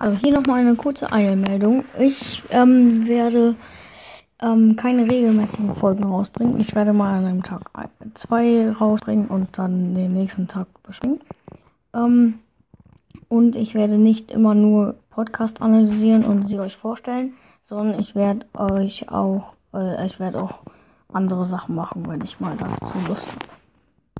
Also 0.00 0.16
hier 0.16 0.32
nochmal 0.32 0.60
eine 0.60 0.76
kurze 0.76 1.12
Eilmeldung. 1.12 1.84
Ich 1.98 2.42
ähm, 2.48 3.06
werde 3.06 3.54
ähm, 4.40 4.74
keine 4.74 5.02
regelmäßigen 5.02 5.76
Folgen 5.76 6.04
rausbringen. 6.04 6.58
Ich 6.58 6.74
werde 6.74 6.94
mal 6.94 7.18
an 7.18 7.26
einem 7.26 7.42
Tag 7.42 7.70
zwei 8.14 8.70
rausbringen 8.70 9.26
und 9.26 9.58
dann 9.58 9.94
den 9.94 10.14
nächsten 10.14 10.48
Tag 10.48 10.68
beschwingen. 10.84 11.20
Ähm, 11.92 12.38
und 13.28 13.54
ich 13.56 13.74
werde 13.74 13.98
nicht 13.98 14.30
immer 14.30 14.54
nur 14.54 14.94
Podcast 15.10 15.60
analysieren 15.60 16.24
und 16.24 16.48
sie 16.48 16.58
euch 16.58 16.78
vorstellen, 16.78 17.34
sondern 17.66 18.00
ich 18.00 18.14
werde 18.14 18.46
euch 18.54 19.06
auch, 19.10 19.52
äh, 19.74 20.06
ich 20.06 20.18
werde 20.18 20.42
auch 20.42 20.60
andere 21.12 21.44
Sachen 21.44 21.74
machen, 21.74 22.08
wenn 22.08 22.22
ich 22.22 22.40
mal 22.40 22.56
dazu 22.56 22.98
Lust 23.06 23.26
habe. 23.26 23.59